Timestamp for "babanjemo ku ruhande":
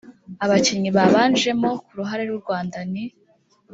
0.97-2.23